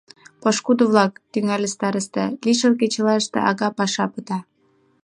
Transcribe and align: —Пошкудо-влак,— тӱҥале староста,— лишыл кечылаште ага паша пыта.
—Пошкудо-влак,— 0.41 1.13
тӱҥале 1.31 1.67
староста,— 1.75 2.25
лишыл 2.45 2.73
кечылаште 2.79 3.39
ага 3.49 3.69
паша 3.77 4.05
пыта. 4.13 4.39